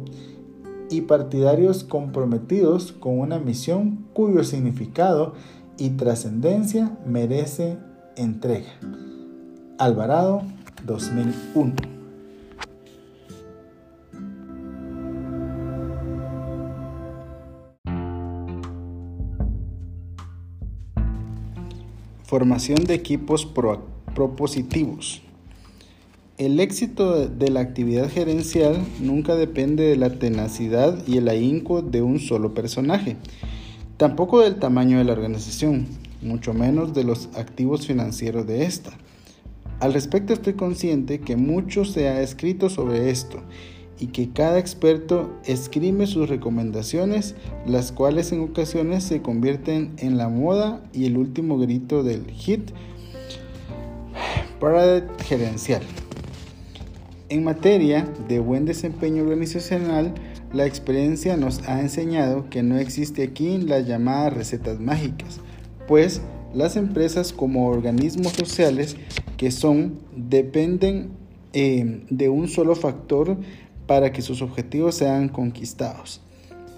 [0.89, 5.33] y partidarios comprometidos con una misión cuyo significado
[5.77, 7.77] y trascendencia merece
[8.15, 8.71] entrega.
[9.77, 10.41] Alvarado
[10.85, 11.99] 2001
[22.29, 23.47] Formación de equipos
[24.13, 25.23] propositivos.
[26.39, 32.01] El éxito de la actividad gerencial nunca depende de la tenacidad y el ahínco de
[32.01, 33.17] un solo personaje,
[33.97, 35.87] tampoco del tamaño de la organización,
[36.21, 38.91] mucho menos de los activos financieros de esta.
[39.81, 43.41] Al respecto estoy consciente que mucho se ha escrito sobre esto
[43.99, 47.35] y que cada experto escribe sus recomendaciones,
[47.67, 52.71] las cuales en ocasiones se convierten en la moda y el último grito del hit
[54.61, 55.81] para gerencial.
[57.29, 60.15] En materia de buen desempeño organizacional,
[60.51, 65.39] la experiencia nos ha enseñado que no existe aquí las llamadas recetas mágicas,
[65.87, 66.23] pues
[66.55, 68.97] las empresas como organismos sociales
[69.37, 71.11] que son dependen
[71.53, 73.37] eh, de un solo factor
[73.85, 76.21] para que sus objetivos sean conquistados.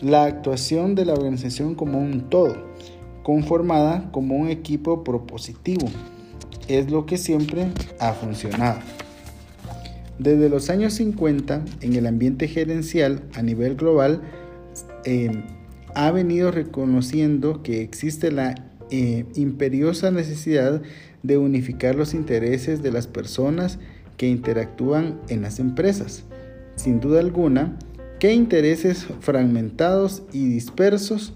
[0.01, 2.57] La actuación de la organización como un todo,
[3.23, 5.87] conformada como un equipo propositivo,
[6.67, 7.67] es lo que siempre
[7.99, 8.81] ha funcionado.
[10.21, 14.21] Desde los años 50, en el ambiente gerencial a nivel global,
[15.03, 15.31] eh,
[15.95, 18.53] ha venido reconociendo que existe la
[18.91, 20.83] eh, imperiosa necesidad
[21.23, 23.79] de unificar los intereses de las personas
[24.17, 26.23] que interactúan en las empresas.
[26.75, 27.79] Sin duda alguna,
[28.19, 31.33] que intereses fragmentados y dispersos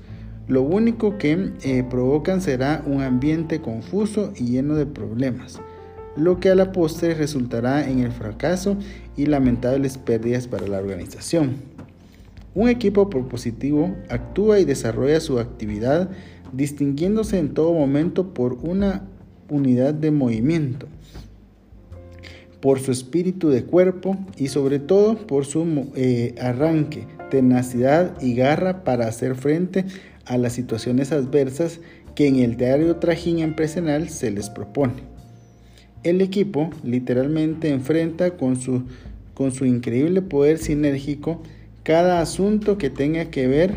[0.47, 5.59] lo único que eh, provocan será un ambiente confuso y lleno de problemas
[6.15, 8.78] lo que a la postre resultará en el fracaso
[9.17, 11.56] y lamentables pérdidas para la organización.
[12.54, 16.10] Un equipo propositivo actúa y desarrolla su actividad
[16.54, 19.04] distinguiéndose en todo momento por una
[19.49, 20.88] unidad de movimiento,
[22.62, 28.84] por su espíritu de cuerpo y sobre todo por su eh, arranque, tenacidad y garra
[28.84, 29.86] para hacer frente
[30.25, 31.82] a las situaciones adversas
[32.15, 35.14] que en el diario trajín empresarial se les propone.
[36.05, 38.83] El equipo literalmente enfrenta con su,
[39.33, 41.41] con su increíble poder sinérgico
[41.81, 43.73] cada asunto que tenga que ver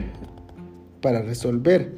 [1.00, 1.94] para resolver.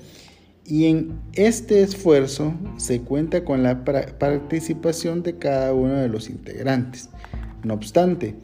[0.64, 7.10] Y en este esfuerzo se cuenta con la participación de cada uno de los integrantes.
[7.64, 8.36] No obstante,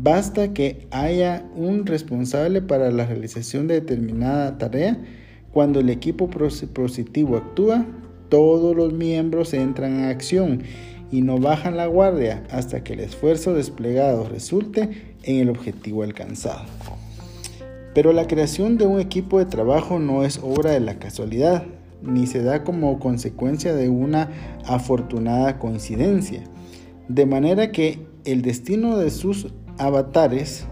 [0.00, 4.96] basta que haya un responsable para la realización de determinada tarea.
[5.50, 7.84] Cuando el equipo positivo actúa,
[8.28, 10.62] todos los miembros entran en acción
[11.10, 16.64] y no bajan la guardia hasta que el esfuerzo desplegado resulte en el objetivo alcanzado.
[17.94, 21.64] Pero la creación de un equipo de trabajo no es obra de la casualidad,
[22.02, 24.28] ni se da como consecuencia de una
[24.66, 26.44] afortunada coincidencia.
[27.08, 29.46] De manera que el destino de sus
[29.78, 30.66] avatares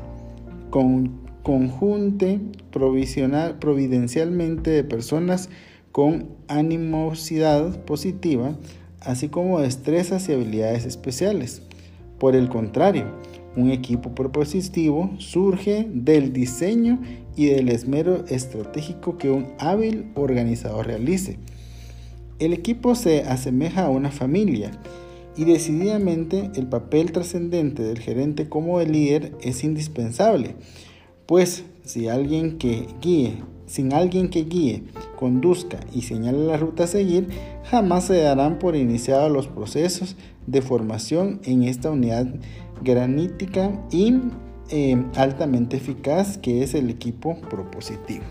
[0.70, 2.40] con, conjunte
[2.70, 5.48] providencialmente de personas
[5.94, 8.58] con animosidad positiva,
[8.98, 11.62] así como destrezas y habilidades especiales.
[12.18, 13.12] Por el contrario,
[13.54, 17.00] un equipo propositivo surge del diseño
[17.36, 21.38] y del esmero estratégico que un hábil organizador realice.
[22.40, 24.72] El equipo se asemeja a una familia
[25.36, 30.56] y decididamente el papel trascendente del gerente como el líder es indispensable,
[31.26, 34.82] pues si alguien que guíe sin alguien que guíe,
[35.16, 37.28] conduzca y señale la ruta a seguir,
[37.64, 42.26] jamás se darán por iniciados los procesos de formación en esta unidad
[42.82, 44.20] granítica y
[44.70, 48.24] eh, altamente eficaz que es el equipo propositivo.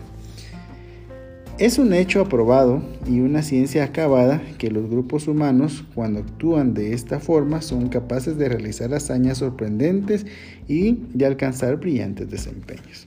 [1.56, 6.94] Es un hecho aprobado y una ciencia acabada que los grupos humanos, cuando actúan de
[6.94, 10.26] esta forma, son capaces de realizar hazañas sorprendentes
[10.66, 13.06] y de alcanzar brillantes desempeños.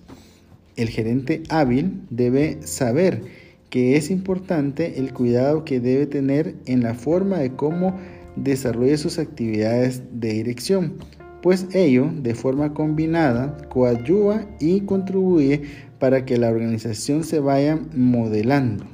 [0.78, 3.24] El gerente hábil debe saber
[3.70, 7.98] que es importante el cuidado que debe tener en la forma de cómo
[8.36, 10.94] desarrolla sus actividades de dirección,
[11.42, 15.64] pues ello, de forma combinada, coadyuva y contribuye
[16.00, 18.86] para que la organización se vaya modelando.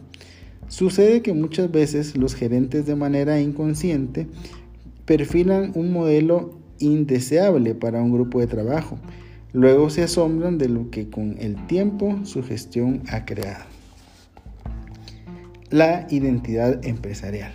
[0.69, 4.27] Sucede que muchas veces los gerentes de manera inconsciente
[5.05, 8.97] perfilan un modelo indeseable para un grupo de trabajo.
[9.53, 13.65] Luego se asombran de lo que con el tiempo su gestión ha creado.
[15.69, 17.53] La identidad empresarial.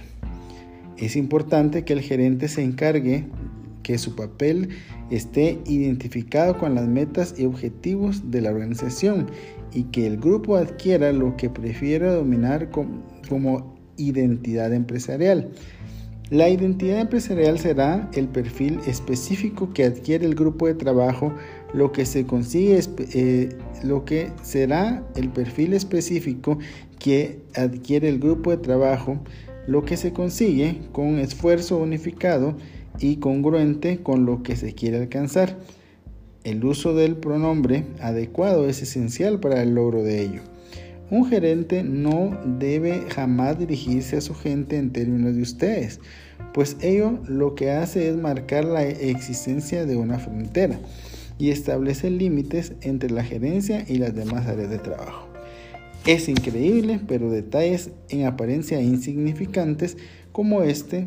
[0.97, 3.27] Es importante que el gerente se encargue
[3.83, 4.69] que su papel
[5.11, 9.27] esté identificado con las metas y objetivos de la organización
[9.73, 15.51] y que el grupo adquiera lo que prefiera dominar como, identidad empresarial.
[16.31, 21.33] La identidad empresarial será el perfil específico que adquiere el grupo de trabajo,
[21.73, 22.81] lo que se consigue,
[23.15, 23.51] eh,
[23.83, 26.59] lo que será el perfil específico
[26.99, 29.19] que adquiere el grupo de trabajo,
[29.67, 32.57] lo que se consigue con esfuerzo unificado
[32.99, 35.57] y congruente con lo que se quiere alcanzar.
[36.45, 40.41] El uso del pronombre adecuado es esencial para el logro de ello.
[41.11, 46.01] Un gerente no debe jamás dirigirse a su gente en términos de ustedes,
[46.53, 50.79] pues ello lo que hace es marcar la existencia de una frontera
[51.39, 55.29] y establece límites entre la gerencia y las demás áreas de trabajo.
[56.07, 59.97] Es increíble, pero detalles en apariencia insignificantes
[60.33, 61.07] como este,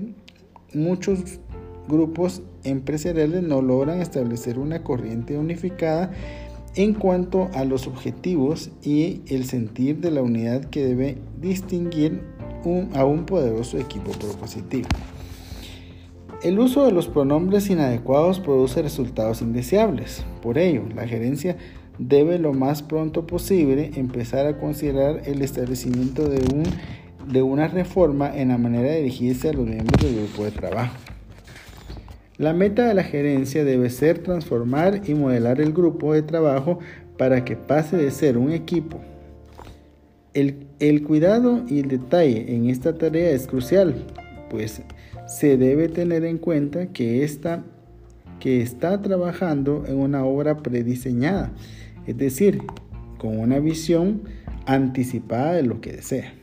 [0.74, 1.40] muchos
[1.88, 6.12] grupos empresariales no logran establecer una corriente unificada
[6.76, 12.22] en cuanto a los objetivos y el sentir de la unidad que debe distinguir
[12.94, 14.88] a un poderoso equipo propositivo.
[16.44, 20.26] El uso de los pronombres inadecuados produce resultados indeseables.
[20.42, 21.56] Por ello, la gerencia
[22.00, 26.64] debe lo más pronto posible empezar a considerar el establecimiento de, un,
[27.32, 30.96] de una reforma en la manera de dirigirse a los miembros del grupo de trabajo.
[32.38, 36.80] La meta de la gerencia debe ser transformar y modelar el grupo de trabajo
[37.20, 39.00] para que pase de ser un equipo.
[40.34, 43.94] El, cuidado y el detalle en esta tarea es crucial,
[44.50, 44.82] pues
[45.32, 47.26] se debe tener en cuenta que,
[48.42, 51.54] que está trabajando en una obra prediseñada,
[52.06, 52.62] es decir,
[53.18, 54.24] con una visión
[54.66, 56.34] anticipada de lo que desea.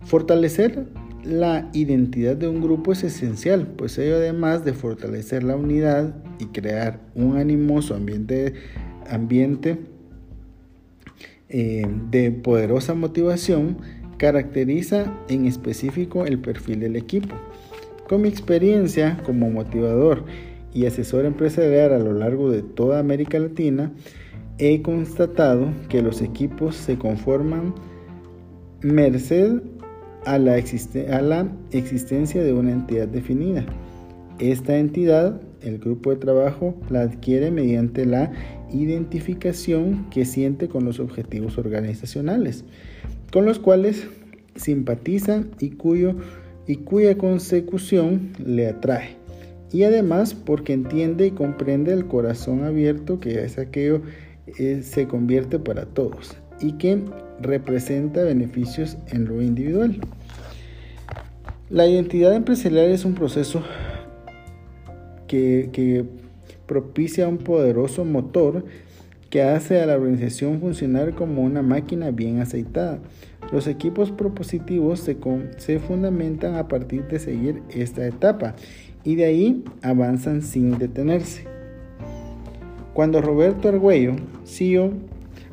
[0.00, 0.86] Fortalecer
[1.22, 6.46] la identidad de un grupo es esencial, pues ello además de fortalecer la unidad y
[6.46, 8.54] crear un animoso ambiente,
[9.06, 9.78] ambiente
[11.50, 13.76] eh, de poderosa motivación,
[14.22, 17.34] caracteriza en específico el perfil del equipo.
[18.08, 20.24] Con mi experiencia como motivador
[20.72, 23.90] y asesor empresarial a lo largo de toda América Latina,
[24.58, 27.74] he constatado que los equipos se conforman
[28.80, 29.60] merced
[30.24, 33.66] a la, a la existencia de una entidad definida.
[34.38, 38.30] Esta entidad, el grupo de trabajo, la adquiere mediante la
[38.70, 42.64] identificación que siente con los objetivos organizacionales,
[43.32, 44.06] con los cuales
[44.54, 46.14] simpatiza y, cuyo,
[46.66, 49.16] y cuya consecución le atrae.
[49.72, 54.02] Y además porque entiende y comprende el corazón abierto que es aquello
[54.58, 56.98] eh, se convierte para todos y que
[57.40, 59.98] representa beneficios en lo individual.
[61.70, 63.62] La identidad empresarial es un proceso
[65.26, 66.04] que,
[66.66, 68.64] propicia un poderoso motor
[69.32, 72.98] que hace a la organización funcionar como una máquina bien aceitada.
[73.50, 78.54] Los equipos propositivos se, fundamentan a partir de seguir esta etapa
[79.04, 81.46] y de ahí avanzan sin detenerse.
[82.92, 84.92] Cuando Roberto Argüello, CEO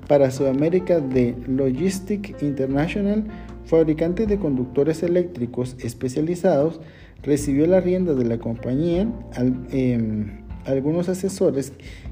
[0.09, 3.23] para Sudamérica de Logistic International,
[3.63, 6.81] fabricante de conductores eléctricos especializados,
[7.23, 9.07] recibió la rienda de la compañía.
[9.71, 11.71] Em, algunos asesores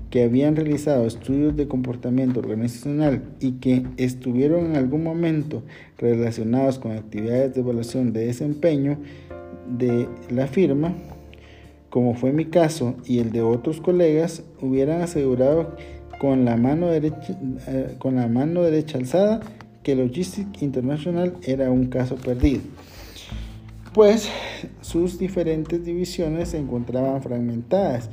[0.10, 5.64] que habían realizado estudios de comportamiento organizacional y que estuvieron en algún momento
[5.98, 8.98] relacionados con actividades de evaluación de desempeño
[9.70, 10.94] de la firma,
[11.90, 15.76] como fue mi caso y el de otros colegas, hubieran asegurado
[16.20, 17.38] con la mano derecha,
[17.68, 19.42] eh, con la mano derecha alzada
[19.84, 22.62] que Logistic International era un caso perdido,
[23.94, 24.30] pues
[24.82, 28.10] sus diferentes divisiones se encontraban fragmentadas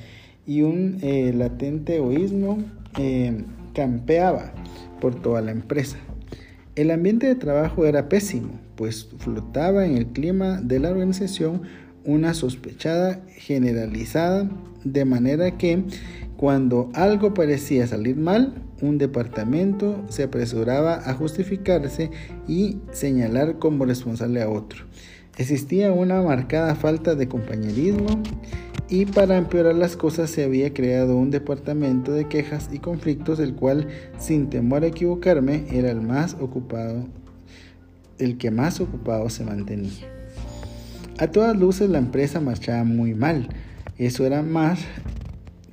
[0.46, 2.58] y un eh, latente egoísmo
[2.98, 4.52] eh, campeaba
[5.00, 5.98] por toda la empresa.
[6.76, 11.62] El ambiente de trabajo era pésimo, pues flotaba en el clima de la organización
[12.04, 14.50] una sospechada generalizada,
[14.84, 15.84] de manera que
[16.36, 22.10] cuando algo parecía salir mal, un departamento se apresuraba a justificarse
[22.48, 24.84] y señalar como responsable a otro.
[25.38, 28.22] Existía una marcada falta de compañerismo
[28.88, 33.54] y para empeorar las cosas se había creado un departamento de quejas y conflictos el
[33.54, 37.06] cual, sin temor a equivocarme, era el más ocupado,
[38.18, 40.14] el que más ocupado se mantenía.
[41.18, 43.48] A todas luces la empresa marchaba muy mal.
[43.98, 44.80] Eso era más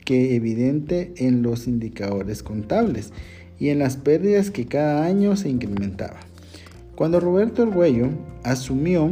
[0.05, 3.11] que evidente en los indicadores contables
[3.59, 6.19] y en las pérdidas que cada año se incrementaba.
[6.95, 8.09] Cuando Roberto Arguello
[8.43, 9.11] asumió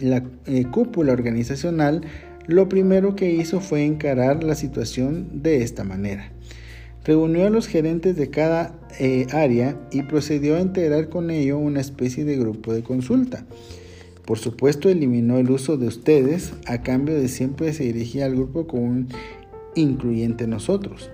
[0.00, 2.02] la eh, cúpula organizacional,
[2.46, 6.30] lo primero que hizo fue encarar la situación de esta manera.
[7.04, 11.80] Reunió a los gerentes de cada eh, área y procedió a integrar con ello una
[11.80, 13.44] especie de grupo de consulta.
[14.26, 18.66] Por supuesto, eliminó el uso de ustedes, a cambio de siempre se dirigía al grupo
[18.66, 19.08] con un
[19.74, 21.10] incluyente nosotros.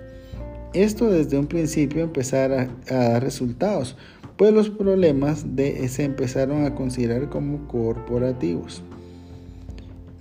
[0.75, 3.97] Esto desde un principio empezara a, dar resultados,
[4.37, 8.85] pues los problemas de, se empezaron a considerar como corporativos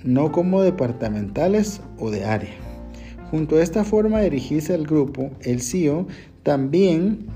[0.03, 2.53] no como departamentales o de área.
[3.31, 6.07] Junto a esta forma de dirigirse al grupo, el CEO
[6.43, 7.27] también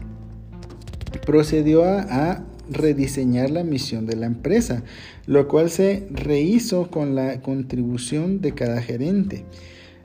[1.25, 4.83] procedió a, rediseñar la misión de la empresa,
[5.25, 9.43] lo cual se rehizo con la contribución de cada gerente,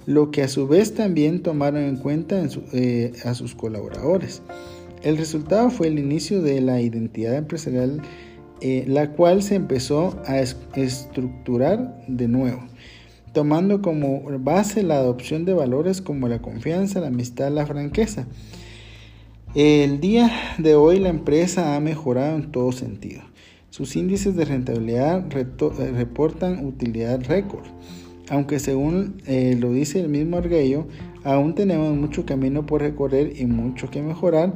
[0.07, 2.43] lo que a su vez también tomaron en cuenta
[2.73, 4.43] eh, a sus colaboradores.
[5.03, 8.03] El resultado fue el inicio de la identidad empresarial
[8.61, 12.65] eh, la cual se empezó a estructurar de nuevo,
[13.33, 18.27] tomando como base la adopción de valores como la confianza, la amistad, la franqueza.
[19.55, 23.23] El día de hoy la empresa ha mejorado en todo sentido.
[23.71, 27.65] Sus índices de rentabilidad eh, reportan utilidad récord.
[28.29, 30.89] Aunque según eh, lo dice el mismo Arguello,
[31.23, 34.55] aún tenemos mucho camino por recorrer y mucho que mejorar,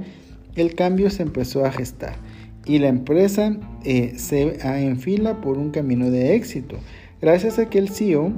[0.57, 2.17] el cambio se empezó a gestar
[2.65, 6.77] y la empresa eh, se enfila por un camino de éxito.
[7.21, 8.33] Gracias a que el CEO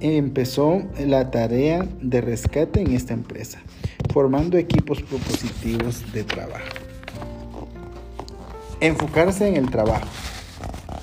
[0.00, 3.60] empezó la tarea de rescate en esta empresa,
[4.12, 6.66] formando equipos propositivos de trabajo.
[8.80, 10.06] Enfocarse en el trabajo.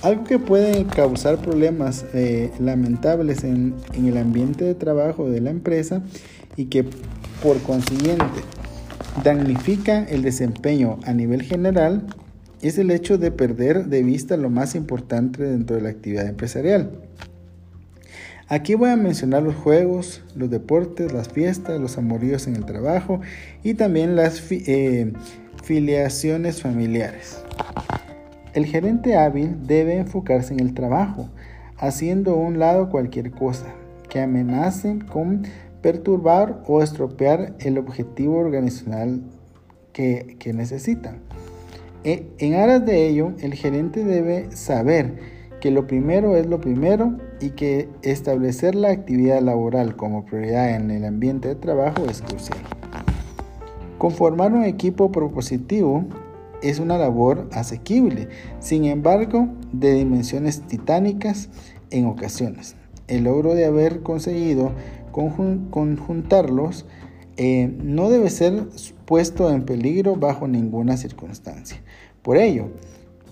[0.01, 5.49] Algo que puede causar problemas eh, lamentables en, en el ambiente de trabajo de la
[5.49, 6.03] empresa
[6.55, 6.85] y que
[7.41, 8.25] por consiguiente
[9.23, 12.05] damnifica el desempeño a nivel general
[12.61, 16.91] es el hecho de perder de vista lo más importante dentro de la actividad empresarial.
[18.47, 23.19] Aquí voy a mencionar los juegos, los deportes, las fiestas, los amoríos en el trabajo
[23.63, 25.13] y también las eh,
[25.63, 27.43] filiaciones familiares.
[28.53, 31.29] El gerente hábil debe enfocarse en el trabajo,
[31.77, 33.65] haciendo a un lado cualquier cosa
[34.09, 35.41] que amenace con
[35.81, 39.23] perturbar o estropear el objetivo organizacional
[39.91, 41.24] que, que necesitan.
[42.05, 45.15] E, en aras de ello, el gerente debe saber
[45.59, 50.91] que lo primero es lo primero y que establecer la actividad laboral como prioridad en
[50.91, 52.59] el ambiente de trabajo es crucial.
[53.97, 56.05] Conformar un equipo propositivo
[56.61, 58.29] es una labor asequible,
[58.59, 61.49] sin embargo, de dimensiones titánicas
[61.89, 62.75] en ocasiones.
[63.07, 64.73] El logro de haber conseguido
[65.11, 66.85] conjuntarlos
[67.37, 68.67] eh, no debe ser
[69.05, 71.81] puesto en peligro bajo ninguna circunstancia.
[72.21, 72.69] Por ello,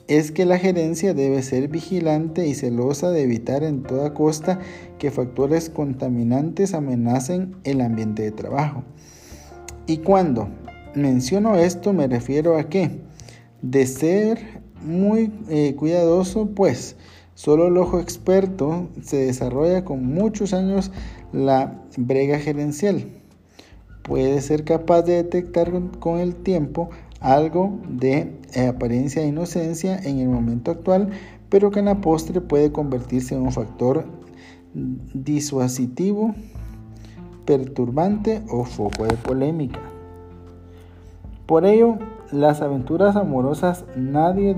[0.07, 4.59] es que la gerencia debe ser vigilante y celosa de evitar en toda costa
[4.99, 8.83] que factores contaminantes amenacen el ambiente de trabajo.
[9.87, 10.49] Y cuando
[10.95, 13.01] menciono esto me refiero a que
[13.61, 16.97] de ser muy eh, cuidadoso, pues
[17.33, 20.91] solo el ojo experto se desarrolla con muchos años
[21.31, 23.05] la brega gerencial.
[24.03, 26.89] Puede ser capaz de detectar con el tiempo
[27.21, 31.09] algo de eh, apariencia de inocencia en el momento actual,
[31.49, 34.05] pero que en la postre puede convertirse en un factor
[34.73, 36.35] disuasivo,
[37.45, 39.79] perturbante o foco de polémica.
[41.45, 41.97] Por ello,
[42.31, 44.55] las aventuras amorosas nadie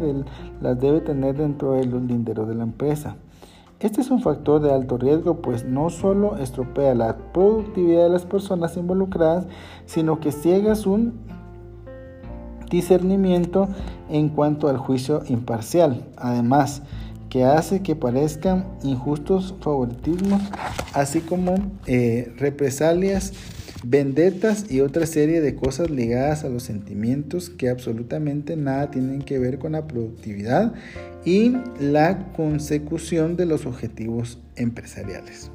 [0.62, 3.18] las debe tener dentro de los linderos de la empresa.
[3.86, 8.26] Este es un factor de alto riesgo, pues no solo estropea la productividad de las
[8.26, 9.46] personas involucradas,
[9.86, 11.12] sino que ciega su
[12.68, 13.70] discernimiento
[14.10, 16.04] en cuanto al juicio imparcial.
[16.18, 16.82] Además,
[17.30, 20.42] que hace que parezcan injustos favoritismos,
[20.96, 21.54] así como
[21.86, 23.34] eh, represalias
[23.84, 29.38] vendetas y otra serie de cosas ligadas a los sentimientos que absolutamente nada tienen que
[29.38, 30.74] ver con la productividad
[31.26, 35.52] y la consecución de los objetivos empresariales.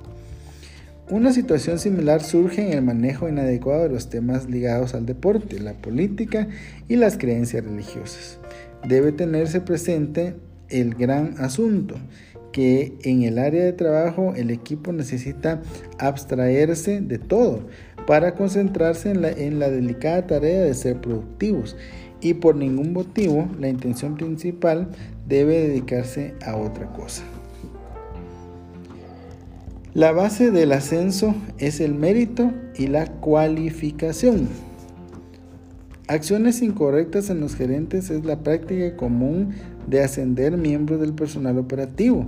[1.09, 5.73] Una situación similar surge en el manejo inadecuado de los temas ligados al deporte, la
[5.75, 6.49] política
[6.89, 8.39] y las creencias religiosas.
[8.87, 10.35] Debe tenerse presente
[10.69, 11.97] el gran asunto,
[12.53, 15.63] que en el área de trabajo el equipo necesita
[15.99, 17.69] abstraerse de todo
[18.07, 21.77] para concentrarse en la, en la delicada tarea de ser productivos
[22.21, 24.89] y por ningún motivo la intención principal
[25.29, 27.23] debe dedicarse a otra cosa.
[29.93, 34.49] La base del ascenso es el mérito y la cualificación.
[36.07, 39.55] Acciones incorrectas en los gerentes es la práctica común
[39.89, 42.27] de ascender miembros del personal operativo.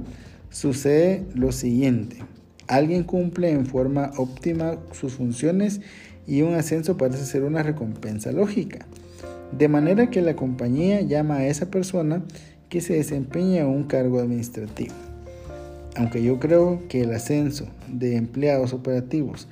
[0.51, 2.19] Sucede lo siguiente.
[2.67, 5.81] Alguien cumple en forma óptima sus funciones
[6.27, 8.87] y un ascenso parece ser una recompensa lógica.
[9.57, 12.23] De manera que la compañía llama a esa persona
[12.69, 14.95] que se desempeña un cargo administrativo
[15.97, 19.49] aunque yo creo que el ascenso de empleados operativos,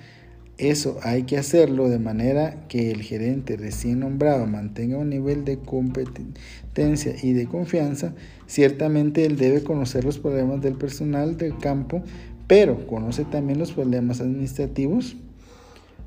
[0.58, 5.58] eso hay que hacerlo de manera que el gerente recién nombrado mantenga un nivel de
[5.58, 8.12] competencia y de confianza,
[8.46, 12.02] ciertamente él debe conocer los problemas del personal del campo,
[12.46, 15.16] pero conoce también los problemas administrativos.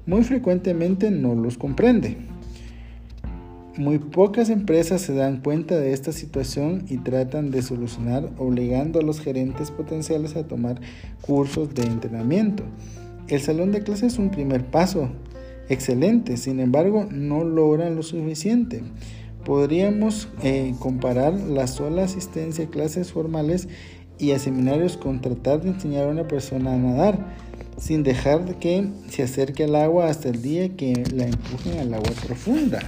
[0.06, 2.18] Muy frecuentemente no los comprende.
[3.76, 9.02] Muy pocas empresas se dan cuenta de esta situación y tratan de solucionar obligando a
[9.02, 10.80] los gerentes potenciales a tomar
[11.22, 12.64] cursos de entrenamiento.
[13.30, 15.10] El salón de clases es un primer paso
[15.70, 18.84] excelente, sin embargo no logran lo suficiente.
[19.44, 23.68] Podríamos eh, comparar la sola asistencia a clases formales
[24.20, 27.26] y a seminarios con tratar de enseñar a una persona a nadar,
[27.80, 32.12] sin dejar que se acerque al agua hasta el día que la empujen al agua
[32.24, 32.80] profunda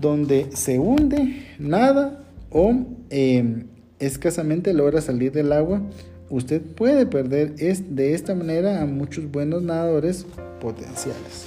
[0.00, 2.74] donde se hunde, nada o
[3.10, 3.66] em,
[3.98, 5.82] escasamente logra salir del agua,
[6.30, 10.26] usted puede perder de esta manera a muchos buenos nadadores
[10.60, 11.46] potenciales.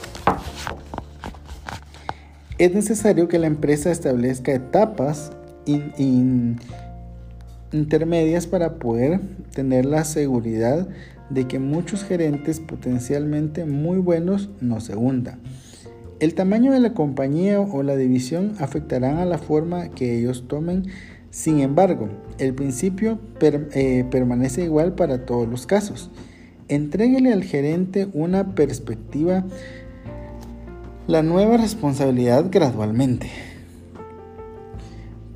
[2.57, 5.31] Es necesario que la empresa establezca etapas
[7.71, 9.19] intermedias para poder
[9.53, 10.87] tener la seguridad
[11.29, 15.39] de que muchos gerentes potencialmente muy buenos no se hundan.
[16.21, 20.85] El tamaño de la compañía o la división afectarán a la forma que ellos tomen.
[21.31, 26.11] Sin embargo, el principio eh, permanece igual para todos los casos.
[26.67, 29.45] Entréguele al gerente una perspectiva,
[31.07, 33.27] la nueva responsabilidad gradualmente.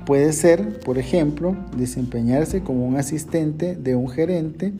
[0.04, 4.72] Puede ser, por ejemplo, desempeñarse como un asistente de un gerente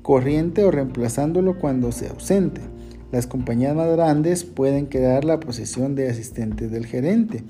[0.00, 2.71] corriente o reemplazándolo cuando sea ausente.
[3.12, 7.44] Las compañías más grandes pueden quedar la posición de asistente del gerente.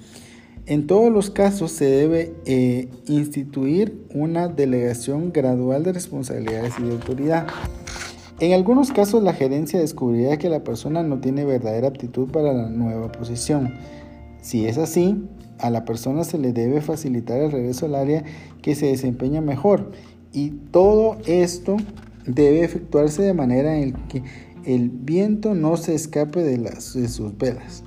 [0.67, 6.93] En todos los casos se debe eh, instituir una delegación gradual de responsabilidades y de
[6.93, 7.47] autoridad.
[8.41, 12.69] En algunos casos la gerencia descubrirá que la persona no tiene verdadera aptitud para la
[12.69, 13.73] nueva posición.
[14.41, 18.25] Si es así, a la persona se le debe facilitar el regreso al área
[18.63, 19.93] que se desempeña mejor
[20.33, 21.77] y todo esto
[22.27, 24.23] debe efectuarse de manera en que
[24.65, 27.85] el viento no se escape de, las, de sus velas.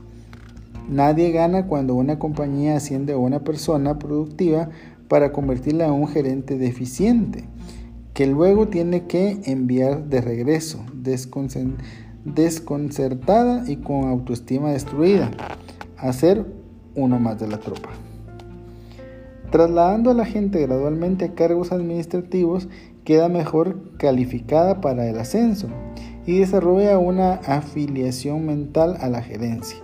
[0.90, 4.70] Nadie gana cuando una compañía asciende a una persona productiva
[5.08, 7.46] para convertirla en un gerente deficiente,
[8.14, 10.86] que luego tiene que enviar de regreso,
[12.24, 15.32] desconcertada y con autoestima destruida,
[15.98, 16.46] a ser
[16.96, 17.90] uno más de la tropa.
[19.52, 22.68] Trasladando a la gente gradualmente a cargos administrativos,
[23.04, 25.70] queda mejor calificada para el ascenso
[26.26, 29.78] y desarrolla una afiliación mental a la gerencia.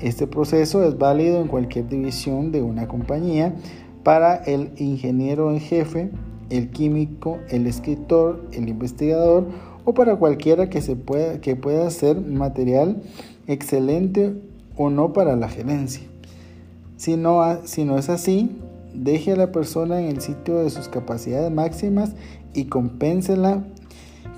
[0.00, 3.54] Este proceso es válido en cualquier división de una compañía
[4.02, 6.10] para el ingeniero en jefe,
[6.50, 9.46] el químico, el escritor, el investigador
[9.84, 13.02] o para cualquiera que, se pueda, que pueda hacer material
[13.46, 14.34] excelente
[14.76, 16.02] o no para la gerencia.
[16.96, 18.50] Si no, si no es así,
[18.94, 22.12] deje a la persona en el sitio de sus capacidades máximas
[22.54, 23.64] y compénsela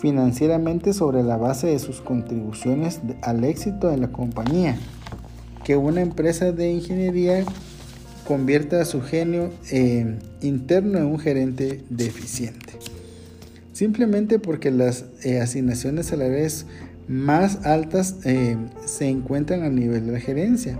[0.00, 4.76] financieramente sobre la base de sus contribuciones al éxito de la compañía.
[5.64, 7.44] Que una empresa de ingeniería
[8.26, 12.72] convierta a su genio eh, interno en un gerente deficiente.
[13.72, 16.66] Simplemente porque las eh, asignaciones salariales
[17.08, 20.78] más altas eh, se encuentran a nivel de la gerencia.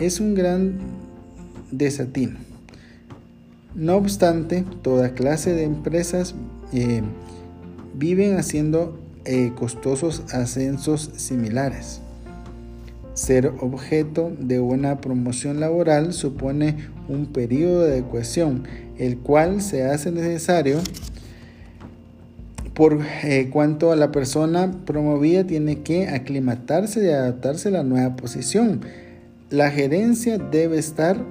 [0.00, 0.78] Es un gran
[1.70, 2.38] desatino.
[3.74, 6.34] No obstante, toda clase de empresas
[8.00, 12.00] viven haciendo eh, costosos ascensos similares.
[13.12, 16.76] Ser objeto de una promoción laboral supone
[17.08, 18.64] un periodo de adecuación,
[18.96, 20.78] el cual se hace necesario
[22.72, 28.16] por eh, cuanto a la persona promovida tiene que aclimatarse y adaptarse a la nueva
[28.16, 28.80] posición.
[29.50, 31.22] La gerencia debe estar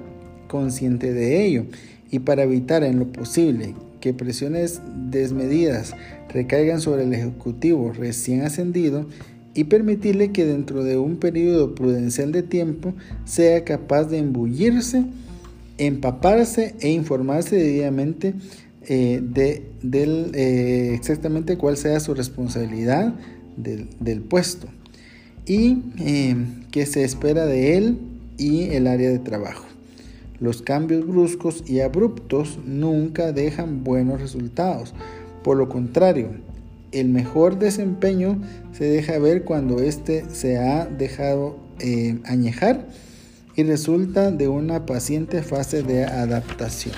[0.46, 1.64] consciente de ello
[2.12, 4.80] y para evitar en lo posible que presiones
[5.10, 5.94] desmedidas
[6.32, 9.06] recaigan sobre el ejecutivo recién ascendido
[9.54, 12.94] y permitirle que dentro de un periodo prudencial de tiempo
[13.24, 15.04] sea capaz de embullirse,
[15.78, 18.34] empaparse e informarse debidamente
[18.86, 23.14] eh, de eh, exactamente cuál sea su responsabilidad
[23.56, 24.68] del, puesto
[25.46, 26.36] y eh,
[26.70, 27.98] qué se espera de él
[28.38, 29.69] y el área de trabajo.
[30.40, 34.94] Los cambios bruscos y abruptos nunca dejan buenos resultados.
[35.44, 36.30] Por lo contrario,
[36.92, 38.40] el mejor desempeño
[38.72, 41.58] se deja ver cuando éste se ha dejado
[42.24, 42.86] añejar
[43.54, 46.94] y resulta de una paciente fase de adaptación.